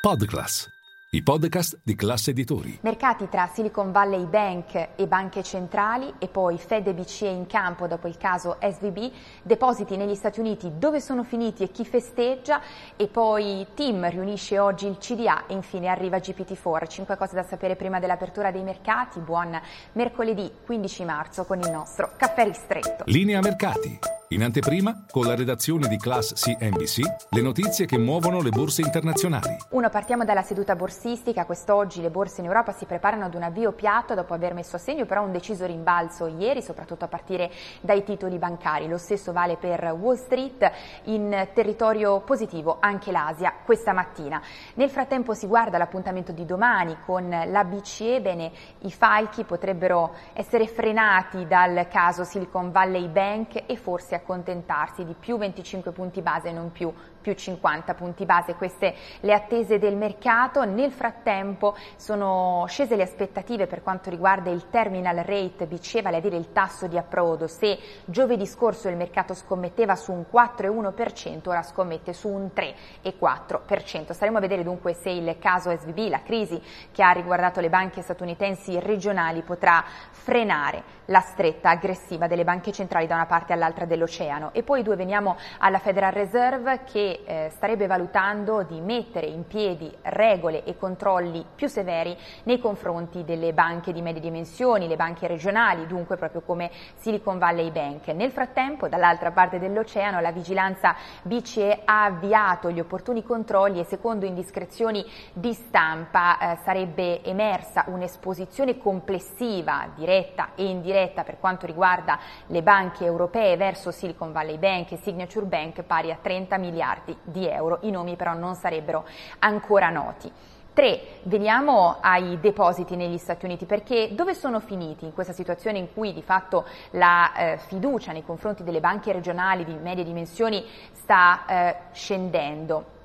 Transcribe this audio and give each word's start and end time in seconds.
Podclass, 0.00 0.66
i 1.10 1.22
podcast 1.22 1.80
di 1.82 1.94
classe 1.94 2.30
editori. 2.30 2.78
Mercati 2.80 3.28
tra 3.28 3.50
Silicon 3.52 3.92
Valley 3.92 4.24
Bank 4.24 4.92
e 4.96 5.06
banche 5.06 5.42
centrali 5.42 6.14
e 6.18 6.26
poi 6.26 6.56
Fed 6.56 6.86
e 6.86 6.94
BCE 6.94 7.26
in 7.26 7.46
campo 7.46 7.86
dopo 7.86 8.08
il 8.08 8.16
caso 8.16 8.56
SVB, 8.62 9.12
depositi 9.42 9.98
negli 9.98 10.14
Stati 10.14 10.40
Uniti 10.40 10.72
dove 10.78 11.02
sono 11.02 11.22
finiti 11.22 11.64
e 11.64 11.70
chi 11.70 11.84
festeggia 11.84 12.62
e 12.96 13.08
poi 13.08 13.66
Tim 13.74 14.08
riunisce 14.08 14.58
oggi 14.58 14.86
il 14.86 14.96
CDA 14.96 15.46
e 15.46 15.52
infine 15.52 15.88
arriva 15.88 16.16
GPT-4. 16.16 16.88
Cinque 16.88 17.18
cose 17.18 17.34
da 17.34 17.42
sapere 17.42 17.76
prima 17.76 18.00
dell'apertura 18.00 18.50
dei 18.50 18.62
mercati. 18.62 19.20
Buon 19.20 19.60
mercoledì 19.92 20.50
15 20.64 21.04
marzo 21.04 21.44
con 21.44 21.60
il 21.60 21.70
nostro 21.70 22.12
caffè 22.16 22.44
ristretto. 22.44 23.04
Linea 23.04 23.40
mercati. 23.40 23.98
In 24.32 24.44
anteprima, 24.44 25.06
con 25.10 25.26
la 25.26 25.34
redazione 25.34 25.88
di 25.88 25.96
Class 25.96 26.34
CNBC, 26.34 27.00
le 27.30 27.42
notizie 27.42 27.84
che 27.84 27.98
muovono 27.98 28.40
le 28.40 28.50
borse 28.50 28.80
internazionali. 28.80 29.56
Uno, 29.70 29.88
partiamo 29.90 30.24
dalla 30.24 30.42
seduta 30.42 30.76
borsistica. 30.76 31.44
Quest'oggi 31.44 32.00
le 32.00 32.10
borse 32.10 32.40
in 32.40 32.46
Europa 32.46 32.70
si 32.70 32.84
preparano 32.84 33.24
ad 33.24 33.34
un 33.34 33.42
avvio 33.42 33.72
piatto 33.72 34.14
dopo 34.14 34.32
aver 34.32 34.54
messo 34.54 34.76
a 34.76 34.78
segno 34.78 35.04
però 35.04 35.24
un 35.24 35.32
deciso 35.32 35.66
rimbalzo 35.66 36.28
ieri, 36.28 36.62
soprattutto 36.62 37.04
a 37.04 37.08
partire 37.08 37.50
dai 37.80 38.04
titoli 38.04 38.38
bancari. 38.38 38.86
Lo 38.86 38.98
stesso 38.98 39.32
vale 39.32 39.56
per 39.56 39.96
Wall 39.98 40.14
Street, 40.14 40.70
in 41.06 41.48
territorio 41.52 42.20
positivo 42.20 42.76
anche 42.78 43.10
l'Asia 43.10 43.52
questa 43.64 43.92
mattina. 43.92 44.40
Nel 44.74 44.90
frattempo 44.90 45.34
si 45.34 45.48
guarda 45.48 45.76
l'appuntamento 45.76 46.30
di 46.30 46.44
domani 46.44 46.98
con 47.04 47.28
la 47.28 47.64
BCE. 47.64 48.20
Bene, 48.20 48.52
i 48.82 48.92
falchi 48.92 49.42
potrebbero 49.42 50.14
essere 50.34 50.68
frenati 50.68 51.48
dal 51.48 51.88
caso 51.88 52.22
Silicon 52.22 52.70
Valley 52.70 53.08
Bank 53.08 53.64
e 53.66 53.74
forse 53.74 54.18
accontentarsi 54.20 55.04
di 55.04 55.14
più 55.18 55.36
25 55.36 55.92
punti 55.92 56.22
base 56.22 56.52
non 56.52 56.70
più 56.72 56.92
più 57.20 57.34
50 57.34 57.94
punti 57.94 58.24
base, 58.24 58.54
queste 58.54 58.94
le 59.20 59.32
attese 59.32 59.78
del 59.78 59.96
mercato. 59.96 60.64
Nel 60.64 60.90
frattempo 60.90 61.76
sono 61.96 62.64
scese 62.66 62.96
le 62.96 63.02
aspettative 63.02 63.66
per 63.66 63.82
quanto 63.82 64.10
riguarda 64.10 64.50
il 64.50 64.68
terminal 64.70 65.16
rate 65.16 65.66
BCE, 65.66 66.02
vale 66.02 66.16
a 66.16 66.20
dire 66.20 66.36
il 66.36 66.52
tasso 66.52 66.86
di 66.86 66.96
approdo. 66.96 67.46
Se 67.46 67.78
giovedì 68.04 68.46
scorso 68.46 68.88
il 68.88 68.96
mercato 68.96 69.34
scommetteva 69.34 69.94
su 69.96 70.12
un 70.12 70.24
4,1%, 70.32 71.48
ora 71.48 71.62
scommette 71.62 72.12
su 72.12 72.28
un 72.28 72.50
3,4%. 72.54 74.12
Staremo 74.12 74.38
a 74.38 74.40
vedere 74.40 74.62
dunque 74.62 74.94
se 74.94 75.10
il 75.10 75.36
caso 75.38 75.70
SVB, 75.76 76.08
la 76.08 76.22
crisi 76.22 76.60
che 76.92 77.02
ha 77.02 77.10
riguardato 77.10 77.60
le 77.60 77.68
banche 77.68 78.02
statunitensi 78.02 78.78
regionali, 78.80 79.42
potrà 79.42 79.84
frenare 80.10 80.98
la 81.06 81.20
stretta 81.20 81.70
aggressiva 81.70 82.26
delle 82.26 82.44
banche 82.44 82.72
centrali 82.72 83.06
da 83.06 83.16
una 83.16 83.26
parte 83.26 83.52
all'altra 83.52 83.84
dell'oceano. 84.10 84.50
E 84.52 84.62
poi 84.62 84.82
due 84.82 84.96
veniamo 84.96 85.36
alla 85.58 85.78
Federal 85.78 86.12
Reserve 86.12 86.80
che 86.84 87.22
eh, 87.24 87.50
starebbe 87.54 87.86
valutando 87.86 88.62
di 88.62 88.80
mettere 88.80 89.26
in 89.26 89.46
piedi 89.46 89.90
regole 90.02 90.64
e 90.64 90.76
controlli 90.76 91.44
più 91.54 91.68
severi 91.68 92.16
nei 92.44 92.58
confronti 92.58 93.24
delle 93.24 93.52
banche 93.52 93.92
di 93.92 94.02
medie 94.02 94.20
dimensioni, 94.20 94.88
le 94.88 94.96
banche 94.96 95.26
regionali, 95.26 95.86
dunque 95.86 96.16
proprio 96.16 96.42
come 96.42 96.70
Silicon 96.96 97.38
Valley 97.38 97.70
Bank. 97.70 98.08
Nel 98.08 98.32
frattempo, 98.32 98.88
dall'altra 98.88 99.30
parte 99.30 99.58
dell'oceano, 99.58 100.20
la 100.20 100.32
vigilanza 100.32 100.94
BCE 101.22 101.82
ha 101.84 102.04
avviato 102.04 102.70
gli 102.70 102.80
opportuni 102.80 103.22
controlli 103.22 103.80
e 103.80 103.84
secondo 103.84 104.26
indiscrezioni 104.26 105.04
di 105.32 105.52
stampa 105.52 106.38
eh, 106.38 106.58
sarebbe 106.64 107.22
emersa 107.22 107.84
un'esposizione 107.86 108.78
complessiva, 108.78 109.88
diretta 109.94 110.50
e 110.54 110.64
indiretta, 110.64 111.20
diretta 111.20 111.22
per 111.22 111.38
quanto 111.38 111.66
riguarda 111.66 112.18
le 112.46 112.62
banche 112.62 113.04
europee 113.04 113.56
verso 113.56 113.90
Silicon 114.00 114.32
Valley 114.32 114.56
Bank 114.56 114.92
e 114.92 114.96
Signature 114.96 115.44
Bank 115.44 115.82
pari 115.82 116.10
a 116.10 116.18
30 116.20 116.56
miliardi 116.56 117.14
di 117.22 117.46
euro. 117.46 117.80
I 117.82 117.90
nomi 117.90 118.16
però 118.16 118.32
non 118.32 118.54
sarebbero 118.54 119.04
ancora 119.40 119.90
noti. 119.90 120.32
3. 120.72 121.00
Veniamo 121.24 121.98
ai 122.00 122.40
depositi 122.40 122.96
negli 122.96 123.18
Stati 123.18 123.44
Uniti 123.44 123.66
perché 123.66 124.14
dove 124.14 124.34
sono 124.34 124.60
finiti 124.60 125.04
in 125.04 125.12
questa 125.12 125.34
situazione 125.34 125.76
in 125.76 125.92
cui 125.92 126.14
di 126.14 126.22
fatto 126.22 126.64
la 126.92 127.34
eh, 127.34 127.58
fiducia 127.58 128.12
nei 128.12 128.24
confronti 128.24 128.62
delle 128.62 128.80
banche 128.80 129.12
regionali 129.12 129.64
di 129.64 129.74
medie 129.74 130.04
dimensioni 130.04 130.64
sta 130.92 131.44
eh, 131.46 131.76
scendendo? 131.92 132.98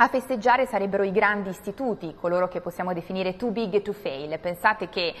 A 0.00 0.06
festeggiare 0.06 0.64
sarebbero 0.64 1.02
i 1.02 1.10
grandi 1.10 1.48
istituti, 1.48 2.14
coloro 2.14 2.46
che 2.46 2.60
possiamo 2.60 2.92
definire 2.92 3.34
too 3.34 3.50
big 3.50 3.82
to 3.82 3.92
fail. 3.92 4.38
Pensate 4.38 4.88
che 4.88 5.12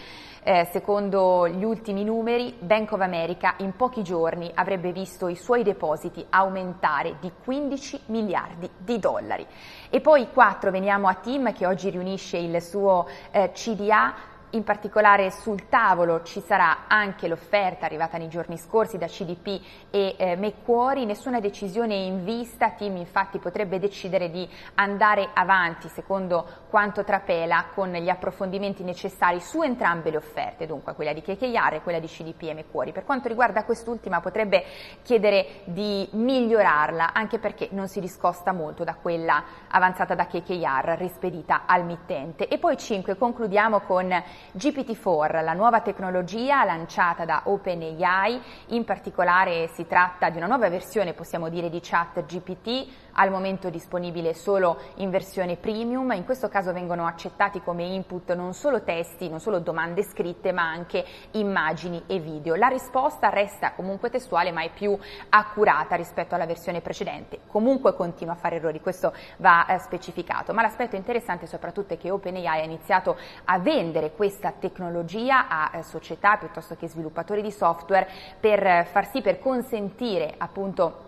eh, 0.44 0.68
secondo 0.70 1.48
gli 1.48 1.64
ultimi 1.64 2.04
numeri 2.04 2.54
Bank 2.60 2.92
of 2.92 3.00
America 3.00 3.54
in 3.56 3.74
pochi 3.74 4.04
giorni 4.04 4.48
avrebbe 4.54 4.92
visto 4.92 5.26
i 5.26 5.34
suoi 5.34 5.64
depositi 5.64 6.24
aumentare 6.30 7.16
di 7.18 7.32
15 7.42 8.02
miliardi 8.06 8.70
di 8.78 9.00
dollari. 9.00 9.44
E 9.90 10.00
poi 10.00 10.28
4 10.32 10.70
veniamo 10.70 11.08
a 11.08 11.14
Tim 11.14 11.52
che 11.52 11.66
oggi 11.66 11.90
riunisce 11.90 12.36
il 12.36 12.62
suo 12.62 13.08
eh, 13.32 13.50
CDA 13.50 14.14
in 14.50 14.64
particolare 14.64 15.30
sul 15.30 15.68
tavolo 15.68 16.22
ci 16.22 16.40
sarà 16.40 16.86
anche 16.86 17.28
l'offerta 17.28 17.84
arrivata 17.84 18.16
nei 18.16 18.28
giorni 18.28 18.56
scorsi 18.56 18.96
da 18.96 19.06
CDP 19.06 19.60
e 19.90 20.14
eh, 20.16 20.36
Macquarie, 20.36 21.04
nessuna 21.04 21.40
decisione 21.40 21.94
in 21.94 22.24
vista, 22.24 22.70
Tim 22.70 22.96
infatti 22.96 23.38
potrebbe 23.38 23.78
decidere 23.78 24.30
di 24.30 24.48
andare 24.76 25.28
avanti 25.34 25.88
secondo 25.88 26.46
quanto 26.70 27.04
trapela 27.04 27.66
con 27.74 27.90
gli 27.92 28.08
approfondimenti 28.08 28.82
necessari 28.84 29.40
su 29.40 29.62
entrambe 29.62 30.10
le 30.10 30.16
offerte, 30.16 30.66
dunque 30.66 30.94
quella 30.94 31.12
di 31.12 31.20
KKR 31.20 31.74
e 31.74 31.82
quella 31.82 31.98
di 31.98 32.06
CDP 32.06 32.42
e 32.44 32.54
Macquarie. 32.54 32.92
Per 32.92 33.04
quanto 33.04 33.28
riguarda 33.28 33.64
quest'ultima 33.64 34.20
potrebbe 34.20 34.64
chiedere 35.02 35.62
di 35.64 36.08
migliorarla 36.12 37.12
anche 37.12 37.38
perché 37.38 37.68
non 37.72 37.88
si 37.88 38.00
discosta 38.00 38.52
molto 38.52 38.84
da 38.84 38.94
quella 38.94 39.44
avanzata 39.68 40.14
da 40.14 40.26
KKR 40.26 40.96
rispedita 40.96 41.62
al 41.66 41.84
mittente. 41.84 42.48
E 42.48 42.58
poi 42.58 42.76
5 42.76 43.16
concludiamo 43.16 43.80
con 43.80 44.10
GPT-4, 44.56 45.42
la 45.42 45.52
nuova 45.52 45.80
tecnologia 45.80 46.64
lanciata 46.64 47.24
da 47.24 47.42
OpenAI, 47.44 48.40
in 48.68 48.84
particolare 48.84 49.68
si 49.68 49.86
tratta 49.86 50.30
di 50.30 50.36
una 50.36 50.46
nuova 50.46 50.68
versione, 50.68 51.12
possiamo 51.12 51.48
dire, 51.48 51.68
di 51.70 51.80
chat 51.82 52.24
GPT, 52.24 52.86
al 53.18 53.30
momento 53.30 53.68
disponibile 53.68 54.32
solo 54.32 54.78
in 54.96 55.10
versione 55.10 55.56
premium, 55.56 56.12
in 56.12 56.24
questo 56.24 56.48
caso 56.48 56.72
vengono 56.72 57.06
accettati 57.06 57.60
come 57.60 57.84
input 57.84 58.32
non 58.34 58.54
solo 58.54 58.82
testi, 58.82 59.28
non 59.28 59.40
solo 59.40 59.58
domande 59.58 60.02
scritte, 60.02 60.52
ma 60.52 60.62
anche 60.62 61.04
immagini 61.32 62.04
e 62.06 62.20
video. 62.20 62.54
La 62.54 62.68
risposta 62.68 63.28
resta 63.28 63.72
comunque 63.72 64.08
testuale, 64.08 64.52
ma 64.52 64.62
è 64.62 64.70
più 64.70 64.96
accurata 65.30 65.96
rispetto 65.96 66.34
alla 66.34 66.46
versione 66.46 66.80
precedente. 66.80 67.40
Comunque 67.48 67.94
continua 67.94 68.34
a 68.34 68.36
fare 68.36 68.56
errori, 68.56 68.80
questo 68.80 69.12
va 69.38 69.66
eh, 69.66 69.78
specificato, 69.78 70.52
ma 70.52 70.62
l'aspetto 70.62 70.94
interessante 70.94 71.46
soprattutto 71.46 71.94
è 71.94 71.98
che 71.98 72.10
OpenAI 72.10 72.60
ha 72.60 72.64
iniziato 72.64 73.16
a 73.44 73.58
vendere 73.58 74.12
questa 74.12 74.52
tecnologia 74.52 75.48
a 75.48 75.70
eh, 75.72 75.82
società 75.82 76.36
piuttosto 76.36 76.76
che 76.76 76.86
sviluppatori 76.86 77.42
di 77.42 77.50
software 77.50 78.08
per 78.38 78.64
eh, 78.64 78.84
far 78.84 79.10
sì, 79.10 79.22
per 79.22 79.40
consentire 79.40 80.34
appunto 80.38 81.07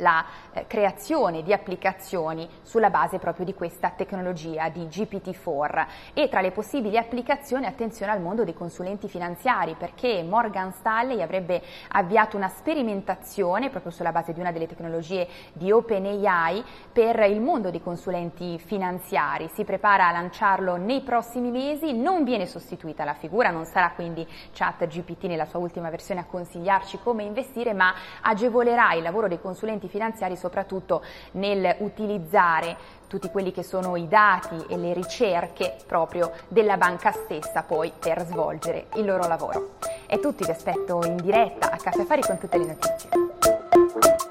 la 0.00 0.24
eh, 0.52 0.66
creazione 0.66 1.42
di 1.42 1.52
applicazioni 1.52 2.48
sulla 2.62 2.90
base 2.90 3.18
proprio 3.18 3.44
di 3.44 3.54
questa 3.54 3.90
tecnologia 3.90 4.68
di 4.68 4.84
GPT-4 4.86 5.86
e 6.14 6.28
tra 6.28 6.40
le 6.40 6.50
possibili 6.50 6.98
applicazioni 6.98 7.66
attenzione 7.66 8.12
al 8.12 8.20
mondo 8.20 8.44
dei 8.44 8.54
consulenti 8.54 9.08
finanziari 9.08 9.76
perché 9.78 10.22
Morgan 10.22 10.72
Stanley 10.72 11.22
avrebbe 11.22 11.62
avviato 11.88 12.36
una 12.36 12.48
sperimentazione 12.48 13.70
proprio 13.70 13.92
sulla 13.92 14.12
base 14.12 14.32
di 14.32 14.40
una 14.40 14.52
delle 14.52 14.66
tecnologie 14.66 15.28
di 15.52 15.70
OpenAI 15.70 16.64
per 16.92 17.20
il 17.20 17.40
mondo 17.40 17.70
dei 17.70 17.82
consulenti 17.82 18.58
finanziari. 18.58 19.48
Si 19.54 19.64
prepara 19.64 20.08
a 20.08 20.12
lanciarlo 20.12 20.76
nei 20.76 21.02
prossimi 21.02 21.50
mesi, 21.50 21.92
non 21.92 22.24
viene 22.24 22.46
sostituita 22.46 23.04
la 23.04 23.14
figura, 23.14 23.50
non 23.50 23.64
sarà 23.64 23.92
quindi 23.92 24.26
ChatGPT 24.52 25.24
nella 25.24 25.46
sua 25.46 25.58
ultima 25.58 25.90
versione 25.90 26.20
a 26.20 26.24
consigliarci 26.24 26.98
come 27.02 27.22
investire, 27.22 27.72
ma 27.72 27.94
agevolerà 28.22 28.94
il 28.94 29.02
lavoro 29.02 29.28
dei 29.28 29.40
consulenti 29.40 29.88
finanziari 29.90 30.36
soprattutto 30.36 31.02
nel 31.32 31.76
utilizzare 31.80 32.98
tutti 33.06 33.28
quelli 33.28 33.50
che 33.50 33.64
sono 33.64 33.96
i 33.96 34.06
dati 34.06 34.56
e 34.68 34.76
le 34.76 34.94
ricerche 34.94 35.76
proprio 35.86 36.30
della 36.48 36.76
banca 36.76 37.10
stessa 37.10 37.62
poi 37.64 37.92
per 37.98 38.24
svolgere 38.24 38.86
il 38.94 39.04
loro 39.04 39.26
lavoro. 39.26 39.74
È 40.06 40.18
tutto, 40.20 40.44
vi 40.44 40.50
aspetto 40.50 41.00
in 41.04 41.16
diretta 41.16 41.70
a 41.72 41.76
Caffè 41.76 42.02
Affari 42.02 42.22
con 42.22 42.38
tutte 42.38 42.56
le 42.56 42.66
notizie. 42.66 44.29